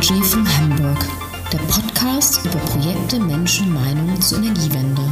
Energy 0.00 0.22
von 0.22 0.48
Hamburg, 0.56 1.06
der 1.52 1.58
Podcast 1.58 2.42
über 2.46 2.56
Projekte, 2.60 3.20
Menschen, 3.20 3.74
Meinungen 3.74 4.18
zur 4.22 4.38
Energiewende 4.38 5.02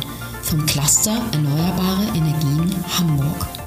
vom 0.40 0.64
Cluster 0.64 1.20
Erneuerbare 1.32 2.06
Energien 2.14 2.74
Hamburg 2.98 3.57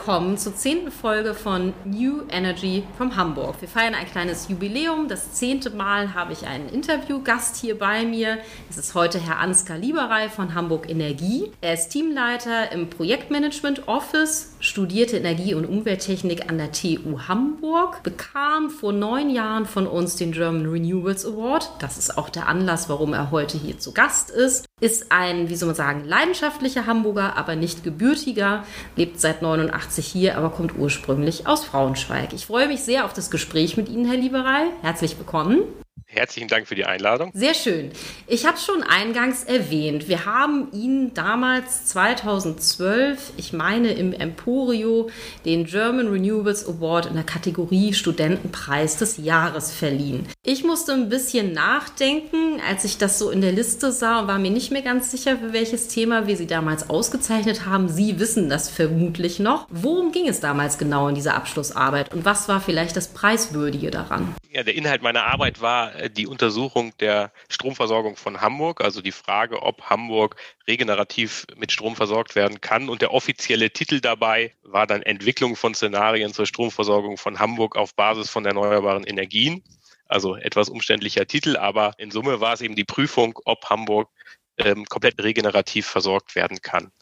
willkommen 0.00 0.38
zur 0.38 0.56
zehnten 0.56 0.90
Folge 0.90 1.34
von 1.34 1.74
New 1.84 2.22
Energy 2.30 2.84
from 2.96 3.16
Hamburg. 3.16 3.56
Wir 3.60 3.68
feiern 3.68 3.94
ein 3.94 4.06
kleines 4.06 4.48
Jubiläum. 4.48 5.08
Das 5.08 5.34
zehnte 5.34 5.68
Mal 5.68 6.14
habe 6.14 6.32
ich 6.32 6.46
einen 6.46 6.70
Interviewgast 6.70 7.56
hier 7.56 7.78
bei 7.78 8.06
mir. 8.06 8.38
Es 8.70 8.78
ist 8.78 8.94
heute 8.94 9.20
Herr 9.20 9.40
Ansgar 9.40 9.76
Lieberei 9.76 10.30
von 10.30 10.54
Hamburg 10.54 10.88
Energie. 10.88 11.52
Er 11.60 11.74
ist 11.74 11.90
Teamleiter 11.90 12.72
im 12.72 12.88
Projektmanagement 12.88 13.88
Office, 13.88 14.54
studierte 14.60 15.18
Energie- 15.18 15.52
und 15.52 15.66
Umwelttechnik 15.66 16.48
an 16.48 16.56
der 16.56 16.72
TU 16.72 17.20
Hamburg, 17.28 18.02
bekam 18.02 18.70
vor 18.70 18.94
neun 18.94 19.28
Jahren 19.28 19.66
von 19.66 19.86
uns 19.86 20.16
den 20.16 20.32
German 20.32 20.64
Renewables 20.64 21.26
Award. 21.26 21.72
Das 21.78 21.98
ist 21.98 22.16
auch 22.16 22.30
der 22.30 22.48
Anlass, 22.48 22.88
warum 22.88 23.12
er 23.12 23.30
heute 23.30 23.58
hier 23.58 23.78
zu 23.78 23.92
Gast 23.92 24.30
ist 24.30 24.64
ist 24.80 25.12
ein, 25.12 25.48
wie 25.48 25.56
soll 25.56 25.66
man 25.66 25.76
sagen, 25.76 26.04
leidenschaftlicher 26.04 26.86
Hamburger, 26.86 27.36
aber 27.36 27.54
nicht 27.54 27.84
gebürtiger, 27.84 28.64
lebt 28.96 29.20
seit 29.20 29.42
89 29.42 29.89
1980 29.90 30.06
hier, 30.06 30.38
aber 30.38 30.50
kommt 30.50 30.76
ursprünglich 30.78 31.46
aus 31.46 31.66
Braunschweig. 31.66 32.32
Ich 32.32 32.46
freue 32.46 32.68
mich 32.68 32.82
sehr 32.82 33.04
auf 33.04 33.12
das 33.12 33.30
Gespräch 33.30 33.76
mit 33.76 33.88
Ihnen, 33.88 34.06
Herr 34.06 34.16
Liberal. 34.16 34.66
Herzlich 34.82 35.18
willkommen. 35.18 35.62
Herzlichen 36.12 36.48
Dank 36.48 36.66
für 36.66 36.74
die 36.74 36.84
Einladung. 36.84 37.30
Sehr 37.34 37.54
schön. 37.54 37.92
Ich 38.26 38.44
habe 38.44 38.58
schon 38.58 38.82
eingangs 38.82 39.44
erwähnt. 39.44 40.08
Wir 40.08 40.26
haben 40.26 40.66
Ihnen 40.72 41.14
damals 41.14 41.86
2012, 41.86 43.34
ich 43.36 43.52
meine 43.52 43.92
im 43.92 44.12
Emporio, 44.12 45.08
den 45.44 45.66
German 45.66 46.08
Renewables 46.08 46.66
Award 46.66 47.06
in 47.06 47.14
der 47.14 47.22
Kategorie 47.22 47.94
Studentenpreis 47.94 48.96
des 48.96 49.18
Jahres 49.18 49.70
verliehen. 49.70 50.26
Ich 50.44 50.64
musste 50.64 50.94
ein 50.94 51.08
bisschen 51.08 51.52
nachdenken, 51.52 52.60
als 52.68 52.84
ich 52.84 52.98
das 52.98 53.20
so 53.20 53.30
in 53.30 53.40
der 53.40 53.52
Liste 53.52 53.92
sah 53.92 54.22
und 54.22 54.26
war 54.26 54.40
mir 54.40 54.50
nicht 54.50 54.72
mehr 54.72 54.82
ganz 54.82 55.12
sicher, 55.12 55.36
für 55.36 55.52
welches 55.52 55.86
Thema 55.86 56.26
wir 56.26 56.36
Sie 56.36 56.48
damals 56.48 56.90
ausgezeichnet 56.90 57.66
haben. 57.66 57.88
Sie 57.88 58.18
wissen 58.18 58.48
das 58.48 58.68
vermutlich 58.68 59.38
noch. 59.38 59.68
Worum 59.70 60.10
ging 60.10 60.26
es 60.26 60.40
damals 60.40 60.76
genau 60.76 61.06
in 61.06 61.14
dieser 61.14 61.36
Abschlussarbeit 61.36 62.12
und 62.12 62.24
was 62.24 62.48
war 62.48 62.60
vielleicht 62.60 62.96
das 62.96 63.06
Preiswürdige 63.06 63.92
daran? 63.92 64.34
Ja, 64.60 64.64
der 64.64 64.74
Inhalt 64.74 65.00
meiner 65.00 65.24
Arbeit 65.24 65.62
war 65.62 65.94
äh, 65.94 66.10
die 66.10 66.26
Untersuchung 66.26 66.92
der 66.98 67.32
Stromversorgung 67.48 68.16
von 68.16 68.42
Hamburg, 68.42 68.82
also 68.82 69.00
die 69.00 69.10
Frage, 69.10 69.62
ob 69.62 69.84
Hamburg 69.88 70.36
regenerativ 70.68 71.46
mit 71.56 71.72
Strom 71.72 71.96
versorgt 71.96 72.34
werden 72.34 72.60
kann. 72.60 72.90
Und 72.90 73.00
der 73.00 73.14
offizielle 73.14 73.70
Titel 73.70 74.02
dabei 74.02 74.52
war 74.62 74.86
dann 74.86 75.00
Entwicklung 75.00 75.56
von 75.56 75.72
Szenarien 75.72 76.34
zur 76.34 76.44
Stromversorgung 76.44 77.16
von 77.16 77.38
Hamburg 77.38 77.74
auf 77.74 77.94
Basis 77.94 78.28
von 78.28 78.44
erneuerbaren 78.44 79.04
Energien. 79.04 79.64
Also 80.08 80.36
etwas 80.36 80.68
umständlicher 80.68 81.26
Titel, 81.26 81.56
aber 81.56 81.94
in 81.96 82.10
Summe 82.10 82.42
war 82.42 82.52
es 82.52 82.60
eben 82.60 82.76
die 82.76 82.84
Prüfung, 82.84 83.38
ob 83.46 83.64
Hamburg 83.70 84.10
ähm, 84.58 84.84
komplett 84.84 85.22
regenerativ 85.22 85.86
versorgt 85.86 86.34
werden 86.34 86.60
kann. 86.60 86.92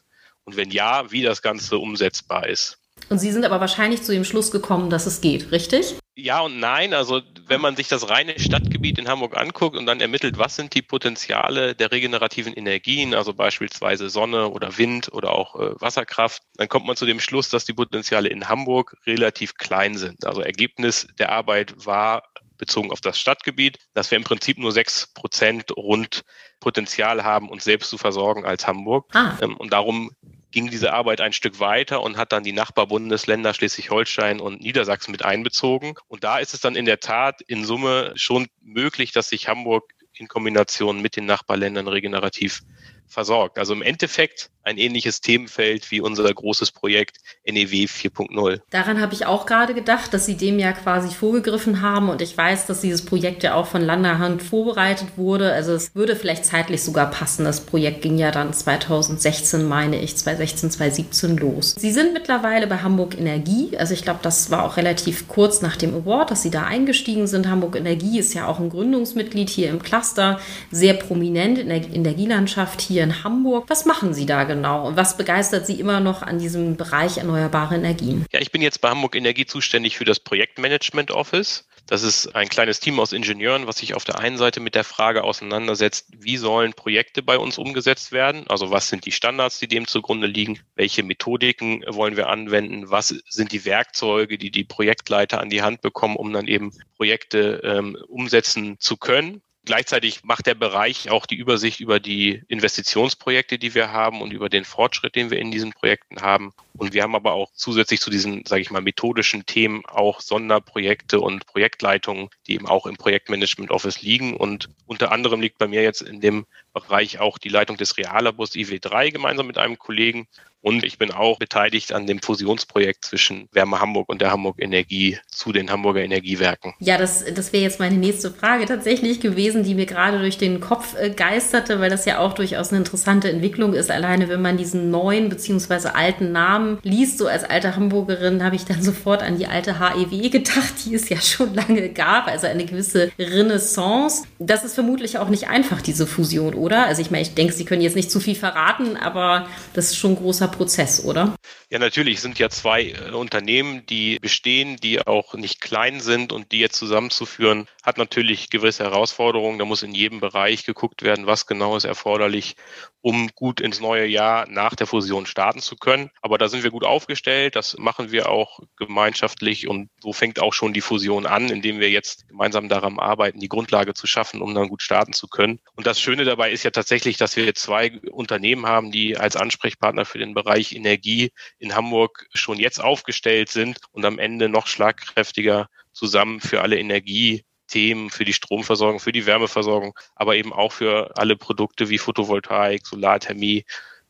Und 0.45 0.55
wenn 0.55 0.71
ja, 0.71 1.11
wie 1.11 1.23
das 1.23 1.41
Ganze 1.41 1.77
umsetzbar 1.77 2.47
ist. 2.47 2.79
Und 3.09 3.19
Sie 3.19 3.33
sind 3.33 3.43
aber 3.43 3.59
wahrscheinlich 3.59 4.03
zu 4.03 4.13
dem 4.13 4.23
Schluss 4.23 4.49
gekommen, 4.49 4.89
dass 4.89 5.05
es 5.05 5.19
geht, 5.19 5.51
richtig? 5.51 5.95
Ja 6.19 6.41
und 6.41 6.59
nein. 6.59 6.93
Also 6.93 7.21
wenn 7.47 7.61
man 7.61 7.75
sich 7.75 7.87
das 7.87 8.09
reine 8.09 8.39
Stadtgebiet 8.39 8.97
in 8.97 9.07
Hamburg 9.07 9.37
anguckt 9.37 9.77
und 9.77 9.85
dann 9.85 10.01
ermittelt, 10.01 10.37
was 10.37 10.55
sind 10.55 10.75
die 10.75 10.81
Potenziale 10.81 11.75
der 11.75 11.91
regenerativen 11.91 12.53
Energien, 12.53 13.13
also 13.13 13.33
beispielsweise 13.33 14.09
Sonne 14.09 14.49
oder 14.49 14.77
Wind 14.77 15.11
oder 15.11 15.31
auch 15.33 15.55
äh, 15.55 15.81
Wasserkraft, 15.81 16.43
dann 16.55 16.67
kommt 16.67 16.85
man 16.85 16.95
zu 16.95 17.05
dem 17.05 17.19
Schluss, 17.19 17.49
dass 17.49 17.65
die 17.65 17.73
Potenziale 17.73 18.29
in 18.29 18.49
Hamburg 18.49 18.97
relativ 19.05 19.55
klein 19.55 19.97
sind. 19.97 20.25
Also 20.25 20.41
Ergebnis 20.41 21.07
der 21.17 21.31
Arbeit 21.31 21.73
war 21.85 22.23
bezogen 22.57 22.91
auf 22.91 23.01
das 23.01 23.17
Stadtgebiet, 23.17 23.79
dass 23.93 24.11
wir 24.11 24.17
im 24.17 24.23
Prinzip 24.23 24.57
nur 24.57 24.71
sechs 24.71 25.07
Prozent 25.13 25.75
rund 25.75 26.23
Potenzial 26.59 27.23
haben, 27.23 27.49
uns 27.49 27.63
selbst 27.63 27.89
zu 27.89 27.97
versorgen 27.97 28.45
als 28.45 28.67
Hamburg. 28.67 29.07
Ah. 29.15 29.37
Ähm, 29.41 29.55
und 29.57 29.73
darum 29.73 30.11
ging 30.51 30.69
diese 30.69 30.93
Arbeit 30.93 31.21
ein 31.21 31.33
Stück 31.33 31.59
weiter 31.59 32.01
und 32.01 32.17
hat 32.17 32.31
dann 32.31 32.43
die 32.43 32.53
Nachbarbundesländer 32.53 33.53
Schleswig-Holstein 33.53 34.39
und 34.39 34.61
Niedersachsen 34.61 35.11
mit 35.11 35.23
einbezogen. 35.23 35.93
Und 36.07 36.23
da 36.23 36.39
ist 36.39 36.53
es 36.53 36.61
dann 36.61 36.75
in 36.75 36.85
der 36.85 36.99
Tat 36.99 37.41
in 37.41 37.65
Summe 37.65 38.13
schon 38.15 38.47
möglich, 38.61 39.11
dass 39.11 39.29
sich 39.29 39.47
Hamburg 39.47 39.93
in 40.13 40.27
Kombination 40.27 41.01
mit 41.01 41.15
den 41.15 41.25
Nachbarländern 41.25 41.87
regenerativ 41.87 42.61
versorgt. 43.07 43.57
Also 43.57 43.73
im 43.73 43.81
Endeffekt 43.81 44.49
ein 44.69 44.77
ähnliches 44.77 45.19
Themenfeld 45.21 45.89
wie 45.91 45.99
unser 45.99 46.31
großes 46.31 46.71
Projekt 46.71 47.17
NEW 47.45 47.87
4.0. 47.87 48.61
Daran 48.69 49.01
habe 49.01 49.13
ich 49.13 49.25
auch 49.25 49.45
gerade 49.45 49.73
gedacht, 49.73 50.13
dass 50.13 50.25
Sie 50.25 50.37
dem 50.37 50.59
ja 50.59 50.71
quasi 50.71 51.13
vorgegriffen 51.13 51.81
haben 51.81 52.09
und 52.09 52.21
ich 52.21 52.37
weiß, 52.37 52.67
dass 52.67 52.81
dieses 52.81 53.03
Projekt 53.03 53.43
ja 53.43 53.55
auch 53.55 53.65
von 53.65 53.81
Landerhand 53.81 54.43
vorbereitet 54.43 55.09
wurde. 55.17 55.51
Also 55.51 55.73
es 55.73 55.95
würde 55.95 56.15
vielleicht 56.15 56.45
zeitlich 56.45 56.83
sogar 56.83 57.09
passen. 57.09 57.45
Das 57.45 57.61
Projekt 57.61 58.03
ging 58.03 58.17
ja 58.17 58.31
dann 58.31 58.53
2016, 58.53 59.67
meine 59.67 59.99
ich, 59.99 60.15
2016, 60.15 60.71
2017 60.71 61.37
los. 61.37 61.75
Sie 61.77 61.91
sind 61.91 62.13
mittlerweile 62.13 62.67
bei 62.67 62.77
Hamburg 62.77 63.17
Energie. 63.17 63.75
Also 63.77 63.95
ich 63.95 64.03
glaube, 64.03 64.19
das 64.21 64.51
war 64.51 64.63
auch 64.63 64.77
relativ 64.77 65.27
kurz 65.27 65.61
nach 65.61 65.75
dem 65.75 65.95
Award, 65.95 66.29
dass 66.29 66.43
Sie 66.43 66.51
da 66.51 66.63
eingestiegen 66.63 67.25
sind. 67.25 67.47
Hamburg 67.47 67.75
Energie 67.75 68.19
ist 68.19 68.35
ja 68.35 68.47
auch 68.47 68.59
ein 68.59 68.69
Gründungsmitglied 68.69 69.49
hier 69.49 69.69
im 69.69 69.81
Cluster, 69.81 70.39
sehr 70.69 70.93
prominent 70.93 71.57
in 71.57 71.69
der 71.69 71.77
Energielandschaft 71.77 72.81
hier 72.81 73.03
in 73.03 73.23
Hamburg. 73.23 73.65
Was 73.67 73.85
machen 73.85 74.13
Sie 74.13 74.27
da 74.27 74.43
genau? 74.43 74.58
Und 74.65 74.97
was 74.97 75.17
begeistert 75.17 75.65
Sie 75.65 75.79
immer 75.79 75.99
noch 75.99 76.21
an 76.21 76.39
diesem 76.39 76.77
Bereich 76.77 77.17
erneuerbare 77.17 77.75
Energien? 77.75 78.25
Ja, 78.31 78.39
ich 78.39 78.51
bin 78.51 78.61
jetzt 78.61 78.81
bei 78.81 78.89
Hamburg 78.89 79.15
Energie 79.15 79.45
zuständig 79.45 79.97
für 79.97 80.05
das 80.05 80.19
Projektmanagement 80.19 81.11
Office. 81.11 81.65
Das 81.89 82.03
ist 82.03 82.35
ein 82.35 82.49
kleines 82.49 82.79
Team 82.79 82.99
aus 82.99 83.13
Ingenieuren, 83.13 83.65
was 83.65 83.77
sich 83.77 83.95
auf 83.95 84.03
der 84.03 84.19
einen 84.19 84.37
Seite 84.37 84.59
mit 84.59 84.75
der 84.75 84.83
Frage 84.83 85.23
auseinandersetzt, 85.23 86.05
wie 86.15 86.37
sollen 86.37 86.73
Projekte 86.73 87.23
bei 87.23 87.35
uns 87.35 87.57
umgesetzt 87.57 88.11
werden? 88.11 88.45
Also 88.47 88.69
was 88.69 88.89
sind 88.89 89.07
die 89.07 89.11
Standards, 89.11 89.57
die 89.57 89.67
dem 89.67 89.87
zugrunde 89.87 90.27
liegen? 90.27 90.59
Welche 90.75 91.01
Methodiken 91.01 91.83
wollen 91.87 92.15
wir 92.15 92.29
anwenden? 92.29 92.91
Was 92.91 93.07
sind 93.27 93.51
die 93.51 93.65
Werkzeuge, 93.65 94.37
die 94.37 94.51
die 94.51 94.65
Projektleiter 94.65 95.41
an 95.41 95.49
die 95.49 95.63
Hand 95.63 95.81
bekommen, 95.81 96.15
um 96.15 96.31
dann 96.31 96.47
eben 96.47 96.73
Projekte 96.95 97.61
ähm, 97.63 97.97
umsetzen 98.07 98.77
zu 98.79 98.95
können? 98.95 99.41
Gleichzeitig 99.69 100.23
macht 100.23 100.47
der 100.47 100.55
Bereich 100.55 101.11
auch 101.11 101.27
die 101.27 101.35
Übersicht 101.35 101.79
über 101.79 101.99
die 101.99 102.41
Investitionsprojekte, 102.47 103.59
die 103.59 103.75
wir 103.75 103.91
haben 103.91 104.19
und 104.19 104.33
über 104.33 104.49
den 104.49 104.65
Fortschritt, 104.65 105.13
den 105.13 105.29
wir 105.29 105.37
in 105.37 105.51
diesen 105.51 105.73
Projekten 105.73 106.23
haben. 106.23 106.53
Und 106.79 106.93
wir 106.93 107.03
haben 107.03 107.13
aber 107.13 107.33
auch 107.33 107.51
zusätzlich 107.53 107.99
zu 107.99 108.09
diesen, 108.09 108.45
sage 108.45 108.61
ich 108.61 108.71
mal, 108.71 108.81
methodischen 108.81 109.45
Themen 109.45 109.83
auch 109.85 110.21
Sonderprojekte 110.21 111.19
und 111.19 111.45
Projektleitungen, 111.45 112.29
die 112.47 112.53
eben 112.53 112.67
auch 112.67 112.85
im 112.85 112.95
Projektmanagement 112.95 113.69
Office 113.69 114.01
liegen. 114.01 114.35
Und 114.37 114.69
unter 114.85 115.11
anderem 115.11 115.41
liegt 115.41 115.57
bei 115.57 115.67
mir 115.67 115.83
jetzt 115.83 116.01
in 116.01 116.21
dem 116.21 116.45
Bereich 116.73 117.19
auch 117.19 117.37
die 117.37 117.49
Leitung 117.49 117.75
des 117.75 117.97
Reallabors 117.97 118.53
IW3 118.53 119.11
gemeinsam 119.11 119.47
mit 119.47 119.57
einem 119.57 119.77
Kollegen. 119.77 120.27
Und 120.61 120.83
ich 120.83 120.97
bin 120.97 121.11
auch 121.11 121.39
beteiligt 121.39 121.93
an 121.93 122.05
dem 122.05 122.21
Fusionsprojekt 122.21 123.05
zwischen 123.05 123.47
Wärme 123.53 123.79
Hamburg 123.79 124.09
und 124.09 124.19
der 124.19 124.31
Hamburg 124.31 124.57
Energie 124.59 125.17
zu 125.27 125.53
den 125.53 125.71
Hamburger 125.71 126.01
Energiewerken. 126.01 126.73
Ja, 126.79 126.97
das, 126.97 127.23
das 127.33 127.53
wäre 127.53 127.63
jetzt 127.63 127.79
meine 127.79 127.95
nächste 127.95 128.31
Frage 128.31 128.65
tatsächlich 128.65 129.21
gewesen, 129.21 129.63
die 129.63 129.73
mir 129.73 129.85
gerade 129.85 130.19
durch 130.19 130.37
den 130.37 130.59
Kopf 130.59 130.95
äh, 130.97 131.11
geisterte, 131.11 131.79
weil 131.79 131.89
das 131.89 132.03
ja 132.05 132.19
auch 132.19 132.33
durchaus 132.33 132.69
eine 132.69 132.79
interessante 132.79 133.29
Entwicklung 133.29 133.73
ist. 133.73 133.89
Alleine 133.89 134.27
wenn 134.27 134.41
man 134.41 134.57
diesen 134.57 134.91
neuen 134.91 135.29
bzw. 135.29 135.89
alten 135.89 136.33
Namen 136.33 136.68
liest, 136.83 137.17
so 137.17 137.27
als 137.27 137.43
alte 137.43 137.75
Hamburgerin, 137.75 138.43
habe 138.43 138.55
ich 138.55 138.65
dann 138.65 138.81
sofort 138.89 139.23
an 139.23 139.37
die 139.37 139.47
alte 139.47 139.79
HEW 139.79 140.29
gedacht, 140.29 140.73
die 140.85 140.93
es 140.93 141.09
ja 141.09 141.19
schon 141.19 141.53
lange 141.53 141.89
gab, 141.89 142.27
also 142.27 142.47
eine 142.47 142.65
gewisse 142.65 143.11
Renaissance. 143.17 144.23
Das 144.37 144.63
ist 144.63 144.75
vermutlich 144.75 145.17
auch 145.17 145.29
nicht 145.29 145.47
einfach, 145.49 145.81
diese 145.81 146.05
Fusion, 146.05 146.53
oder? 146.53 146.85
Also 146.85 147.01
ich 147.01 147.11
meine, 147.11 147.23
ich 147.23 147.33
denke, 147.33 147.53
Sie 147.53 147.65
können 147.65 147.81
jetzt 147.81 147.95
nicht 147.95 148.11
zu 148.11 148.19
viel 148.19 148.35
verraten, 148.35 148.97
aber 148.97 149.47
das 149.73 149.87
ist 149.87 149.97
schon 149.97 150.11
ein 150.11 150.17
großer 150.17 150.47
Prozess, 150.47 151.03
oder? 151.03 151.35
Ja, 151.71 151.77
natürlich 151.77 152.19
sind 152.21 152.39
ja 152.39 152.49
zwei 152.49 152.89
äh, 152.89 153.11
Unternehmen, 153.11 153.85
die 153.85 154.17
bestehen, 154.19 154.77
die 154.77 155.05
auch 155.05 155.35
nicht 155.35 155.61
klein 155.61 155.99
sind 155.99 156.33
und 156.33 156.51
die 156.51 156.59
jetzt 156.59 156.77
zusammenzuführen, 156.77 157.67
hat 157.83 157.97
natürlich 157.97 158.49
gewisse 158.49 158.83
Herausforderungen. 158.83 159.59
Da 159.59 159.65
muss 159.65 159.83
in 159.83 159.93
jedem 159.93 160.19
Bereich 160.19 160.65
geguckt 160.65 161.03
werden, 161.03 161.27
was 161.27 161.45
genau 161.45 161.77
ist 161.77 161.85
erforderlich, 161.85 162.55
um 163.01 163.29
gut 163.35 163.61
ins 163.61 163.79
neue 163.79 164.05
Jahr 164.05 164.47
nach 164.49 164.75
der 164.75 164.87
Fusion 164.87 165.25
starten 165.25 165.59
zu 165.59 165.75
können. 165.75 166.09
Aber 166.21 166.37
da 166.37 166.49
sind 166.49 166.58
wir 166.63 166.71
gut 166.71 166.83
aufgestellt. 166.83 167.55
Das 167.55 167.77
machen 167.77 168.11
wir 168.11 168.29
auch 168.29 168.59
gemeinschaftlich 168.77 169.67
und 169.67 169.89
so 170.01 170.13
fängt 170.13 170.39
auch 170.39 170.53
schon 170.53 170.73
die 170.73 170.81
Fusion 170.81 171.25
an, 171.25 171.49
indem 171.49 171.79
wir 171.79 171.89
jetzt 171.89 172.27
gemeinsam 172.27 172.69
daran 172.69 172.99
arbeiten, 172.99 173.39
die 173.39 173.49
Grundlage 173.49 173.93
zu 173.93 174.07
schaffen, 174.07 174.41
um 174.41 174.53
dann 174.53 174.69
gut 174.69 174.81
starten 174.81 175.13
zu 175.13 175.27
können. 175.27 175.59
Und 175.75 175.87
das 175.87 175.99
Schöne 175.99 176.25
dabei 176.25 176.51
ist 176.51 176.63
ja 176.63 176.71
tatsächlich, 176.71 177.17
dass 177.17 177.35
wir 177.35 177.53
zwei 177.55 177.99
Unternehmen 178.11 178.65
haben, 178.65 178.91
die 178.91 179.17
als 179.17 179.35
Ansprechpartner 179.35 180.05
für 180.05 180.19
den 180.19 180.33
Bereich 180.33 180.73
Energie 180.73 181.31
in 181.57 181.75
Hamburg 181.75 182.27
schon 182.33 182.57
jetzt 182.57 182.81
aufgestellt 182.81 183.49
sind 183.49 183.79
und 183.91 184.05
am 184.05 184.19
Ende 184.19 184.49
noch 184.49 184.67
schlagkräftiger 184.67 185.67
zusammen 185.93 186.39
für 186.39 186.61
alle 186.61 186.77
Energie 186.77 187.43
Themen 187.69 188.09
für 188.09 188.25
die 188.25 188.33
Stromversorgung, 188.33 188.99
für 188.99 189.11
die 189.13 189.25
Wärmeversorgung, 189.25 189.97
aber 190.15 190.35
eben 190.35 190.51
auch 190.51 190.73
für 190.73 191.15
alle 191.15 191.37
Produkte 191.37 191.89
wie 191.89 191.97
Photovoltaik, 191.97 192.85
Solarthermie 192.85 193.63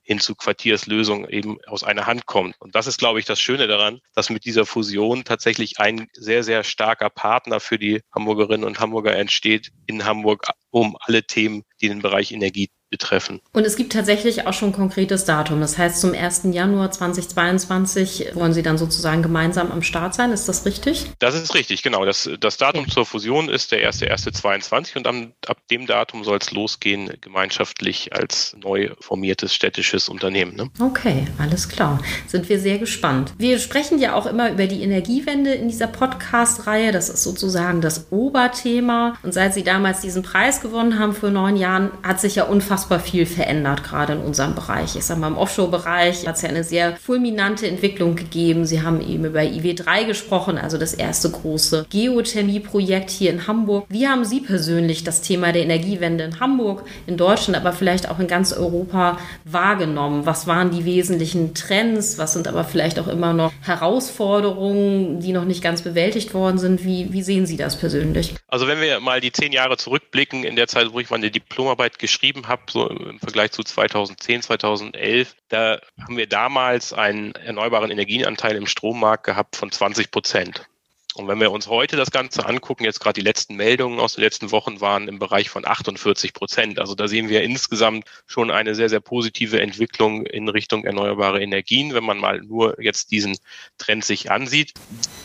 hin 0.10 0.20
zu 0.20 0.34
Quartierslösungen 0.34 1.30
eben 1.30 1.60
aus 1.68 1.84
einer 1.84 2.08
Hand 2.08 2.26
kommt. 2.26 2.56
Und 2.60 2.74
das 2.74 2.88
ist, 2.88 2.98
glaube 2.98 3.20
ich, 3.20 3.26
das 3.26 3.40
Schöne 3.40 3.68
daran, 3.68 4.00
dass 4.16 4.32
mit 4.32 4.44
dieser 4.44 4.66
Fusion 4.66 5.24
tatsächlich 5.24 5.80
ein 5.80 6.08
sehr, 6.14 6.44
sehr 6.44 6.64
starker 6.64 7.12
Partner 7.12 7.60
für 7.60 7.78
die 7.78 8.02
Hamburgerinnen 8.12 8.66
und 8.66 8.80
Hamburger 8.80 9.16
entsteht 9.16 9.72
in 9.86 10.06
Hamburg, 10.06 10.48
um 10.72 10.98
alle 11.02 11.22
Themen, 11.22 11.62
die 11.80 11.90
den 11.90 12.02
Bereich 12.02 12.32
Energie 12.32 12.70
betreffen. 12.90 13.40
Und 13.54 13.66
es 13.66 13.76
gibt 13.76 13.94
tatsächlich 13.94 14.48
auch 14.48 14.54
schon 14.54 14.70
ein 14.70 14.74
konkretes 14.74 15.26
Datum. 15.26 15.62
Das 15.62 15.78
heißt, 15.78 16.02
zum 16.02 16.14
1. 16.14 16.42
Januar 16.52 16.92
2022 16.92 18.32
wollen 18.34 18.54
Sie 18.54 18.64
dann 18.64 18.78
sozusagen 18.78 19.22
gemeinsam 19.22 19.72
am 19.72 19.84
Start 19.84 20.16
sein. 20.16 20.32
Ist 20.32 20.50
das 20.50 20.66
richtig? 20.66 21.06
Das 21.20 21.36
ist 21.36 21.54
richtig, 21.54 21.84
genau. 21.84 22.06
Das, 22.06 22.30
das 22.40 22.58
Datum 22.58 22.84
okay. 22.84 22.92
zur 22.92 23.06
Fusion 23.06 23.50
ist 23.50 23.72
der 23.72 23.90
1.1.22 23.90 24.98
und 24.98 25.08
am, 25.08 25.34
ab 25.48 25.58
dem 25.70 25.86
Datum 25.86 26.24
soll 26.24 26.40
es 26.42 26.52
losgehen, 26.52 27.12
gemeinschaftlich 27.22 28.14
als 28.14 28.56
neu 28.62 28.92
formiertes 29.00 29.54
städtisches 29.54 30.10
Unternehmen. 30.10 30.56
Ne? 30.56 30.70
Okay, 30.80 31.28
alles 31.38 31.70
klar. 31.70 32.02
Sind 32.28 32.50
wir 32.50 32.60
sehr 32.60 32.80
gespannt. 32.80 33.34
Wir 33.38 33.60
sprechen 33.60 34.00
ja 34.00 34.16
auch 34.16 34.26
immer 34.26 34.52
über 34.52 34.66
die 34.66 34.82
Energiewende 34.82 35.54
in 35.54 35.70
dieser 35.70 35.88
Podcast-Reihe. 35.88 36.92
Das 36.92 37.10
ist 37.10 37.24
sozusagen 37.24 37.82
das 37.82 38.12
Oberthema. 38.12 39.18
Und 39.22 39.34
seit 39.34 39.54
Sie 39.54 39.64
damals 39.64 40.02
diesen 40.02 40.24
Preis 40.24 40.62
gewonnen 40.62 40.98
haben 40.98 41.14
vor 41.14 41.30
neun 41.30 41.56
Jahren, 41.56 41.92
hat 42.04 42.20
sich 42.20 42.36
ja 42.36 42.46
unfassbar 42.46 42.79
unfassbar 42.80 43.00
viel 43.02 43.26
verändert, 43.26 43.84
gerade 43.84 44.14
in 44.14 44.20
unserem 44.20 44.56
Bereich. 44.56 44.96
Ich 44.96 45.04
sage 45.04 45.20
mal, 45.20 45.28
im 45.28 45.38
Offshore-Bereich 45.38 46.26
hat 46.26 46.38
es 46.38 46.44
ja 46.44 46.50
eine 46.50 46.64
sehr 46.64 46.96
fulminante 46.96 47.68
Entwicklung 47.68 48.16
gegeben. 48.16 48.66
Sie 48.66 48.82
haben 48.82 49.02
eben 49.02 49.26
über 49.26 49.42
IW3 49.42 50.06
gesprochen, 50.06 50.58
also 50.58 50.78
das 50.78 50.94
erste 50.94 51.30
große 51.30 51.88
Geothermie-Projekt 51.90 53.10
hier 53.10 53.32
in 53.32 53.48
Hamburg. 53.48 53.86
Wie 53.90 54.08
haben 54.08 54.24
Sie 54.24 54.40
persönlich 54.40 55.04
das 55.04 55.20
Thema 55.22 55.52
der 55.52 55.64
Energiewende 55.64 56.24
in 56.24 56.40
Hamburg, 56.40 56.86
in 57.06 57.18
Deutschland, 57.18 57.58
aber 57.58 57.74
vielleicht 57.74 58.10
auch 58.10 58.20
in 58.20 58.28
ganz 58.28 58.54
Europa 58.54 59.18
wahrgenommen? 59.44 60.26
Was 60.26 60.48
waren 60.48 60.72
die 60.72 60.86
wesentlichen 60.86 61.54
Trends? 61.54 62.18
Was 62.18 62.32
sind 62.32 62.48
aber 62.48 62.64
vielleicht 62.64 62.98
auch 62.98 63.10
immer 63.10 63.34
noch 63.34 63.52
Herausforderungen, 63.62 65.20
die 65.20 65.34
noch 65.34 65.46
nicht 65.46 65.62
ganz 65.62 65.82
bewältigt 65.82 66.34
worden 66.34 66.60
sind? 66.60 66.86
Wie, 66.86 67.12
wie 67.12 67.24
sehen 67.24 67.46
Sie 67.46 67.58
das 67.58 67.78
persönlich? 67.78 68.36
Also 68.48 68.68
wenn 68.68 68.80
wir 68.80 69.02
mal 69.02 69.20
die 69.20 69.34
zehn 69.34 69.52
Jahre 69.52 69.76
zurückblicken, 69.76 70.46
in 70.46 70.56
der 70.56 70.68
Zeit, 70.68 70.94
wo 70.94 71.02
ich 71.02 71.10
meine 71.10 71.30
Diplomarbeit 71.30 72.00
geschrieben 72.00 72.48
habe, 72.48 72.62
so 72.70 72.90
im 72.90 73.20
Vergleich 73.20 73.52
zu 73.52 73.64
2010, 73.64 74.42
2011. 74.44 75.36
Da 75.50 75.80
haben 76.02 76.18
wir 76.18 76.28
damals 76.28 76.94
einen 76.94 77.34
erneuerbaren 77.34 77.92
Energienanteil 77.92 78.56
im 78.56 78.68
Strommarkt 78.68 79.26
gehabt 79.26 79.56
von 79.56 79.72
20 79.72 80.12
Prozent. 80.12 80.68
Und 81.16 81.28
wenn 81.28 81.40
wir 81.40 81.52
uns 81.52 81.68
heute 81.68 81.98
das 81.98 82.12
Ganze 82.12 82.46
angucken, 82.46 82.84
jetzt 82.84 83.00
gerade 83.00 83.20
die 83.20 83.26
letzten 83.26 83.56
Meldungen 83.56 84.00
aus 84.00 84.14
den 84.14 84.24
letzten 84.24 84.52
Wochen 84.52 84.80
waren 84.80 85.08
im 85.08 85.18
Bereich 85.18 85.50
von 85.50 85.66
48 85.66 86.34
Prozent. 86.34 86.80
Also 86.80 86.94
da 86.94 87.08
sehen 87.08 87.30
wir 87.30 87.42
insgesamt 87.42 88.06
schon 88.28 88.52
eine 88.52 88.76
sehr, 88.76 88.90
sehr 88.90 89.00
positive 89.00 89.60
Entwicklung 89.60 90.28
in 90.28 90.48
Richtung 90.48 90.86
erneuerbare 90.86 91.42
Energien, 91.42 91.96
wenn 91.96 92.04
man 92.04 92.20
mal 92.20 92.42
nur 92.42 92.80
jetzt 92.80 93.10
diesen 93.12 93.38
Trend 93.80 94.06
sich 94.06 94.30
ansieht. 94.30 94.74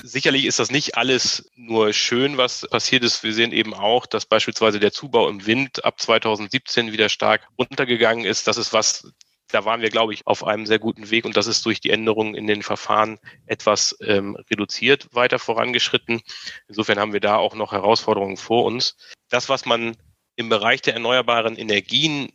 Sicherlich 0.03 0.47
ist 0.47 0.59
das 0.59 0.71
nicht 0.71 0.97
alles 0.97 1.51
nur 1.55 1.93
schön, 1.93 2.39
was 2.39 2.67
passiert 2.71 3.05
ist. 3.05 3.23
Wir 3.23 3.35
sehen 3.35 3.53
eben 3.53 3.75
auch, 3.75 4.07
dass 4.07 4.25
beispielsweise 4.25 4.81
der 4.81 4.93
Zubau 4.93 5.29
im 5.29 5.45
Wind 5.45 5.85
ab 5.85 6.01
2017 6.01 6.93
wieder 6.93 7.11
stark 7.11 7.47
runtergegangen 7.59 8.25
ist. 8.25 8.47
Das 8.47 8.57
ist 8.57 8.73
was, 8.73 9.13
da 9.55 9.65
waren 9.65 9.81
wir, 9.81 9.91
glaube 9.91 10.13
ich, 10.13 10.27
auf 10.27 10.45
einem 10.45 10.67
sehr 10.67 10.81
guten 10.81 11.11
Weg 11.11 11.25
und 11.25 11.37
das 11.37 11.47
ist 11.47 11.65
durch 11.65 11.81
die 11.81 11.91
Änderungen 11.91 12.35
in 12.35 12.49
den 12.49 12.63
Verfahren 12.63 13.21
etwas 13.47 13.97
ähm, 14.03 14.37
reduziert 14.51 15.15
weiter 15.15 15.39
vorangeschritten. 15.39 16.23
Insofern 16.67 16.99
haben 16.99 17.13
wir 17.13 17.21
da 17.21 17.37
auch 17.37 17.55
noch 17.55 17.71
Herausforderungen 17.71 18.37
vor 18.37 18.65
uns. 18.65 18.97
Das, 19.29 19.49
was 19.49 19.65
man 19.65 19.97
im 20.35 20.49
Bereich 20.49 20.83
der 20.83 20.95
erneuerbaren 20.95 21.57
Energien, 21.57 22.33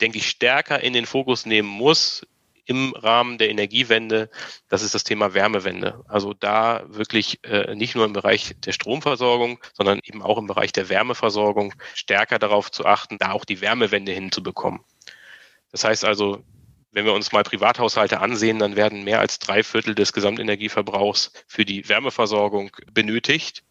denke 0.00 0.18
ich, 0.18 0.28
stärker 0.28 0.80
in 0.80 0.92
den 0.92 1.06
Fokus 1.06 1.44
nehmen 1.44 1.68
muss, 1.68 2.24
im 2.66 2.94
Rahmen 2.94 3.36
der 3.38 3.50
Energiewende, 3.50 4.30
das 4.68 4.82
ist 4.82 4.94
das 4.94 5.02
Thema 5.02 5.34
Wärmewende. 5.34 6.04
Also 6.06 6.34
da 6.34 6.84
wirklich 6.86 7.42
äh, 7.42 7.74
nicht 7.74 7.96
nur 7.96 8.04
im 8.04 8.12
Bereich 8.12 8.54
der 8.64 8.70
Stromversorgung, 8.70 9.58
sondern 9.72 9.98
eben 10.04 10.22
auch 10.22 10.38
im 10.38 10.46
Bereich 10.46 10.70
der 10.70 10.88
Wärmeversorgung 10.88 11.74
stärker 11.94 12.38
darauf 12.38 12.70
zu 12.70 12.86
achten, 12.86 13.18
da 13.18 13.32
auch 13.32 13.44
die 13.44 13.60
Wärmewende 13.60 14.12
hinzubekommen. 14.12 14.84
Das 15.72 15.82
heißt 15.82 16.04
also, 16.04 16.44
wenn 16.92 17.04
wir 17.04 17.12
uns 17.12 17.32
mal 17.32 17.44
Privathaushalte 17.44 18.20
ansehen, 18.20 18.58
dann 18.58 18.76
werden 18.76 19.04
mehr 19.04 19.20
als 19.20 19.38
drei 19.38 19.62
Viertel 19.62 19.94
des 19.94 20.12
Gesamtenergieverbrauchs 20.12 21.32
für 21.46 21.64
die 21.64 21.88
Wärmeversorgung 21.88 22.70
benötigt. 22.92 23.62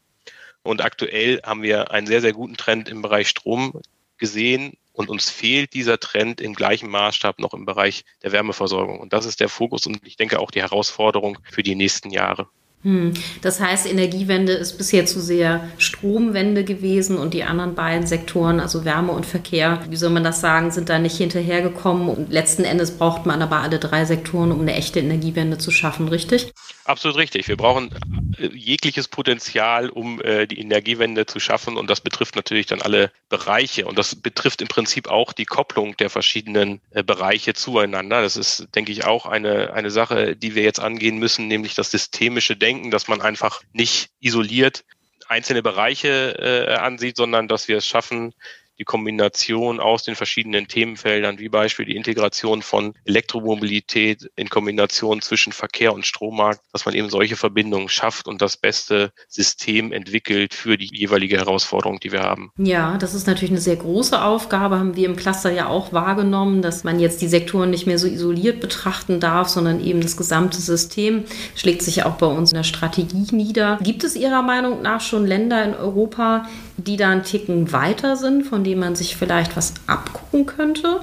Und 0.63 0.81
aktuell 0.81 1.41
haben 1.43 1.61
wir 1.61 1.91
einen 1.91 2.07
sehr, 2.07 2.21
sehr 2.21 2.33
guten 2.33 2.57
Trend 2.57 2.89
im 2.89 3.01
Bereich 3.01 3.29
Strom 3.29 3.81
gesehen. 4.17 4.77
Und 4.93 5.09
uns 5.09 5.29
fehlt 5.29 5.73
dieser 5.73 5.99
Trend 5.99 6.41
im 6.41 6.53
gleichen 6.53 6.89
Maßstab 6.89 7.39
noch 7.39 7.53
im 7.53 7.65
Bereich 7.65 8.03
der 8.21 8.31
Wärmeversorgung. 8.31 8.99
Und 8.99 9.13
das 9.13 9.25
ist 9.25 9.39
der 9.39 9.49
Fokus 9.49 9.85
und 9.85 10.05
ich 10.05 10.17
denke 10.17 10.39
auch 10.39 10.51
die 10.51 10.61
Herausforderung 10.61 11.39
für 11.49 11.63
die 11.63 11.75
nächsten 11.75 12.11
Jahre. 12.11 12.49
Hm. 12.81 13.13
Das 13.41 13.59
heißt, 13.59 13.91
Energiewende 13.91 14.53
ist 14.53 14.77
bisher 14.77 15.05
zu 15.05 15.19
sehr 15.19 15.67
Stromwende 15.77 16.63
gewesen 16.63 17.17
und 17.17 17.33
die 17.33 17.43
anderen 17.43 17.75
beiden 17.75 18.07
Sektoren, 18.07 18.61
also 18.61 18.85
Wärme 18.85 19.11
und 19.11 19.25
Verkehr, 19.25 19.81
wie 19.89 19.97
soll 19.97 20.11
man 20.11 20.23
das 20.23 20.39
sagen, 20.39 20.71
sind 20.71 20.87
da 20.87 20.97
nicht 20.97 21.17
hinterhergekommen. 21.17 22.07
Und 22.07 22.31
letzten 22.31 22.63
Endes 22.63 22.97
braucht 22.97 23.25
man 23.25 23.41
aber 23.41 23.57
alle 23.57 23.79
drei 23.79 24.05
Sektoren, 24.05 24.53
um 24.53 24.61
eine 24.61 24.75
echte 24.75 25.01
Energiewende 25.01 25.57
zu 25.57 25.71
schaffen, 25.71 26.07
richtig? 26.07 26.53
Absolut 26.85 27.17
richtig. 27.17 27.49
Wir 27.49 27.57
brauchen 27.57 27.91
äh, 28.37 28.47
jegliches 28.55 29.09
Potenzial, 29.09 29.89
um 29.89 30.21
äh, 30.21 30.47
die 30.47 30.59
Energiewende 30.59 31.25
zu 31.25 31.41
schaffen. 31.41 31.75
Und 31.75 31.89
das 31.89 31.99
betrifft 31.99 32.37
natürlich 32.37 32.65
dann 32.65 32.81
alle 32.81 33.11
Bereiche. 33.27 33.87
Und 33.87 33.99
das 33.99 34.15
betrifft 34.15 34.61
im 34.61 34.69
Prinzip 34.69 35.09
auch 35.09 35.33
die 35.33 35.45
Kopplung 35.45 35.97
der 35.97 36.09
verschiedenen 36.09 36.79
äh, 36.91 37.03
Bereiche 37.03 37.53
zueinander. 37.53 38.21
Das 38.21 38.37
ist, 38.37 38.69
denke 38.73 38.93
ich, 38.93 39.03
auch 39.03 39.25
eine, 39.25 39.73
eine 39.73 39.91
Sache, 39.91 40.37
die 40.37 40.55
wir 40.55 40.63
jetzt 40.63 40.79
angehen 40.79 41.19
müssen, 41.19 41.47
nämlich 41.49 41.75
das 41.75 41.91
systemische 41.91 42.55
Denken 42.55 42.68
denken, 42.69 42.91
dass 42.91 43.07
man 43.07 43.21
einfach 43.21 43.61
nicht 43.73 44.11
isoliert 44.19 44.85
einzelne 45.27 45.63
Bereiche 45.63 46.35
äh, 46.39 46.75
ansieht, 46.75 47.17
sondern 47.17 47.47
dass 47.47 47.67
wir 47.67 47.77
es 47.77 47.85
schaffen, 47.85 48.33
die 48.79 48.85
Kombination 48.85 49.79
aus 49.79 50.03
den 50.03 50.15
verschiedenen 50.15 50.67
Themenfeldern, 50.67 51.37
wie 51.37 51.49
Beispiel 51.49 51.85
die 51.85 51.95
Integration 51.95 52.61
von 52.61 52.93
Elektromobilität 53.05 54.31
in 54.35 54.49
Kombination 54.49 55.21
zwischen 55.21 55.51
Verkehr 55.51 55.93
und 55.93 56.05
Strommarkt, 56.05 56.61
dass 56.71 56.85
man 56.85 56.95
eben 56.95 57.09
solche 57.09 57.35
Verbindungen 57.35 57.89
schafft 57.89 58.27
und 58.27 58.41
das 58.41 58.55
beste 58.57 59.11
System 59.27 59.91
entwickelt 59.91 60.53
für 60.53 60.77
die 60.77 60.89
jeweilige 60.91 61.37
Herausforderung, 61.37 61.99
die 61.99 62.11
wir 62.11 62.21
haben. 62.21 62.51
Ja, 62.57 62.97
das 62.97 63.13
ist 63.13 63.27
natürlich 63.27 63.51
eine 63.51 63.59
sehr 63.59 63.75
große 63.75 64.21
Aufgabe, 64.21 64.79
haben 64.79 64.95
wir 64.95 65.07
im 65.07 65.17
Cluster 65.17 65.51
ja 65.51 65.67
auch 65.67 65.91
wahrgenommen, 65.91 66.61
dass 66.61 66.83
man 66.83 66.99
jetzt 66.99 67.21
die 67.21 67.27
Sektoren 67.27 67.69
nicht 67.69 67.85
mehr 67.85 67.99
so 67.99 68.07
isoliert 68.07 68.61
betrachten 68.61 69.19
darf, 69.19 69.49
sondern 69.49 69.83
eben 69.83 69.99
das 69.99 70.15
gesamte 70.15 70.61
System 70.61 71.25
schlägt 71.55 71.81
sich 71.81 72.03
auch 72.03 72.15
bei 72.15 72.27
uns 72.27 72.51
in 72.51 72.57
der 72.57 72.63
Strategie 72.63 73.27
nieder. 73.31 73.77
Gibt 73.81 74.05
es 74.05 74.15
Ihrer 74.15 74.41
Meinung 74.41 74.81
nach 74.81 75.01
schon 75.01 75.25
Länder 75.25 75.63
in 75.65 75.73
Europa, 75.73 76.47
die 76.77 76.95
da 76.95 77.09
einen 77.09 77.23
Ticken 77.23 77.71
weiter 77.73 78.15
sind, 78.15 78.43
von 78.43 78.63
denen 78.63 78.68
man 78.75 78.95
sich 78.95 79.15
vielleicht 79.15 79.55
was 79.57 79.73
abgucken 79.87 80.45
könnte? 80.45 81.01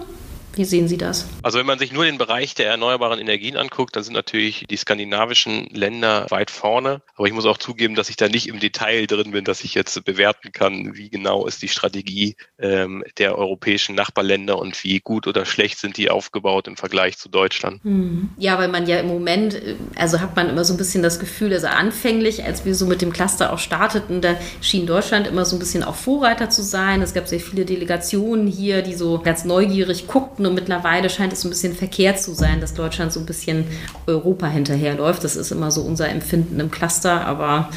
Wie 0.57 0.65
sehen 0.65 0.89
Sie 0.89 0.97
das? 0.97 1.27
Also 1.43 1.59
wenn 1.59 1.67
man 1.67 1.79
sich 1.79 1.93
nur 1.93 2.07
den 2.07 2.17
Bereich 2.17 2.55
der 2.55 2.67
erneuerbaren 2.69 3.21
Energien 3.21 3.59
anguckt, 3.59 3.95
dann 3.95 4.03
sind 4.03 4.15
natürlich 4.15 4.65
die 4.71 4.77
skandinavischen 4.77 5.67
Länder 5.67 6.27
weit 6.31 6.51
vorne. 6.51 7.03
Aber 7.15 7.27
ich 7.27 7.35
muss 7.35 7.45
auch 7.45 7.59
zugeben, 7.59 7.95
dass 7.95 8.09
ich 8.09 8.17
da 8.17 8.29
nicht 8.29 8.49
im 8.49 8.59
Detail 8.59 9.07
drin 9.07 9.33
bin, 9.33 9.45
dass 9.45 9.65
ich 9.65 9.75
jetzt 9.75 10.03
bewerten 10.07 10.53
kann, 10.53 10.97
wie 10.97 11.11
genau 11.11 11.47
ist 11.47 11.61
die 11.61 11.69
Strategie 11.69 12.37
ähm, 12.59 13.05
der 13.19 13.37
europäischen 13.37 13.95
Nachbarländer 13.95 14.59
und 14.59 14.83
wie 14.83 15.01
gut 15.01 15.27
oder 15.27 15.45
schlecht 15.45 15.79
sind 15.79 15.99
die 15.99 16.09
aufgebaut 16.09 16.69
im 16.69 16.79
Vergleich 16.79 17.19
zu 17.19 17.29
Deutschland. 17.29 17.85
Hm. 17.85 18.31
Ja, 18.39 18.59
weil 18.59 18.69
man 18.69 18.87
ja 18.87 18.99
im 18.99 19.09
Moment, 19.09 19.61
also 19.95 20.21
hat 20.21 20.37
man 20.37 20.49
immer 20.49 20.65
so 20.65 20.73
ein 20.73 20.79
bisschen 20.79 21.03
das 21.03 21.21
Gefühl, 21.21 21.53
also 21.53 21.67
anfänglich, 21.67 22.45
als 22.45 22.65
wir 22.65 22.75
so 22.75 22.87
mit 22.87 23.03
dem 23.03 23.13
Cluster 23.13 23.53
auch 23.53 23.59
starteten, 23.59 24.23
da 24.23 24.37
schien 24.63 24.87
Deutschland 24.87 25.27
immer 25.27 25.45
so 25.45 25.57
ein 25.57 25.59
bisschen 25.59 25.85
auch 25.85 25.97
Vorreiter 25.97 26.49
zu 26.49 26.63
sein. 26.63 27.03
Es 27.03 27.13
gab 27.13 27.29
sehr 27.29 27.41
viele 27.41 27.67
Delegationen 27.67 28.47
hier, 28.47 28.81
die 28.81 28.95
so 28.95 29.19
ganz 29.19 29.45
neugierig 29.45 30.07
guckten 30.07 30.46
und 30.47 30.55
mittlerweile 30.55 31.11
scheint 31.11 31.33
es 31.33 31.45
ein 31.45 31.51
bisschen 31.51 31.75
verkehrt 31.75 32.21
zu 32.21 32.35
sein, 32.35 32.61
dass 32.61 32.75
Deutschland 32.75 33.13
so 33.13 33.21
ein 33.21 33.27
bisschen 33.27 33.67
Europa 34.07 34.47
hinterherläuft. 34.47 35.25
Das 35.25 35.37
ist 35.37 35.51
immer 35.51 35.71
so 35.71 35.83
unser 35.83 36.09
Empfinden 36.09 36.61
im 36.61 36.71
Cluster, 36.71 37.27
aber 37.27 37.71